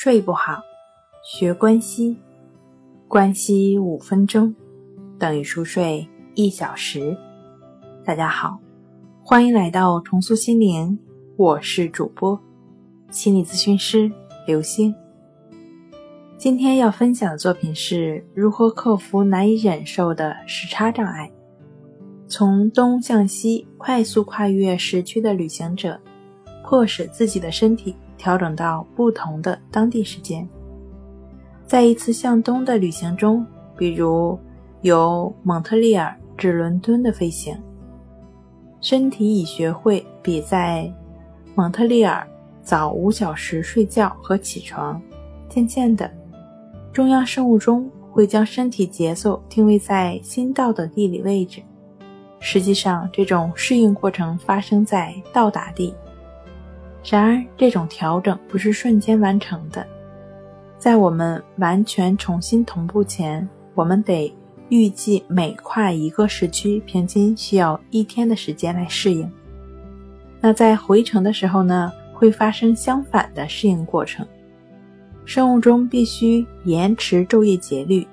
[0.00, 0.62] 睡不好，
[1.24, 2.16] 学关西，
[3.08, 4.54] 关西五分钟
[5.18, 7.18] 等于熟睡一小时。
[8.04, 8.60] 大家好，
[9.24, 10.96] 欢迎来到重塑心灵，
[11.36, 12.40] 我是主播
[13.10, 14.08] 心理咨询师
[14.46, 14.94] 刘星。
[16.36, 21.28] 今天要分享的作品是如何克服难以忍受的时差障碍。
[22.28, 26.00] 从东向西快速跨越时区的旅行者，
[26.64, 30.46] 迫使自己的身体调整到不同的当地时间。
[31.66, 34.38] 在一次向东的旅行中，比如
[34.82, 37.56] 由蒙特利尔至伦敦的飞行，
[38.80, 40.92] 身体已学会比在
[41.54, 42.26] 蒙特利尔
[42.62, 45.00] 早五小时睡觉和起床。
[45.48, 46.10] 渐渐的，
[46.92, 51.62] 中央生物钟会将身体节奏定位在新到的地理位置。
[52.40, 55.92] 实际上，这种适应过程发生在到达地。
[57.04, 59.86] 然而，这种调整不是瞬间完成的。
[60.78, 64.32] 在我们完全重新同步前，我们得
[64.68, 69.30] 预计每跨一个时区，平均需要一天的时间来适应。
[70.40, 74.26] 那在回程的时候呢，会发生相反的适应过程。
[75.24, 78.06] 生物钟必须延迟昼夜节律，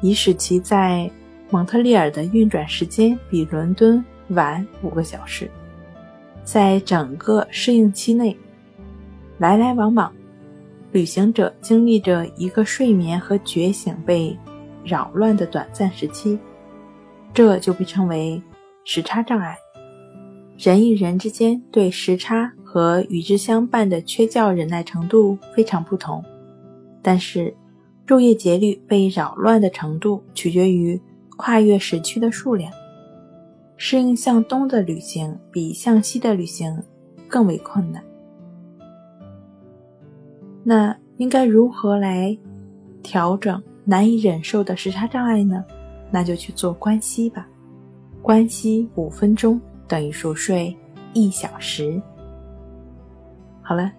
[0.00, 1.10] 以使其在。
[1.50, 5.50] 蒙特利尔的运转时间比伦敦晚五个小时，
[6.50, 8.34] 在整个适应期内，
[9.36, 10.10] 来来往往，
[10.92, 14.34] 旅行者经历着一个睡眠和觉醒被
[14.82, 16.38] 扰乱的短暂时期，
[17.34, 18.40] 这就被称为
[18.82, 19.58] 时差障碍。
[20.56, 26.24] 人与人之间对时差和与之相伴的缺觉忍耐程度非常不同，
[27.02, 27.54] 但是
[28.06, 30.98] 昼夜节律被扰乱的程度取决于。
[31.40, 32.72] 跨越时区的数量，
[33.78, 36.82] 适应向东的旅行比向西的旅行
[37.28, 38.04] 更为困难。
[40.64, 42.36] 那应该如何来
[43.02, 45.64] 调整难以忍受的时差障碍呢？
[46.10, 47.48] 那就去做关西吧。
[48.20, 50.76] 关西五分钟等于熟睡
[51.14, 52.02] 一小时。
[53.62, 53.90] 好了，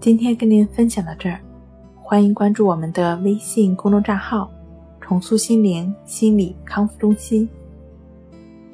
[0.00, 1.40] 今天跟您分享到这儿，
[1.94, 4.50] 欢迎关注我们的微信公众账号。
[5.00, 7.48] 重塑心灵心理康复中心，